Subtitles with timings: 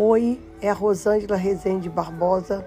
[0.00, 2.64] Oi, é a Rosângela Rezende Barbosa.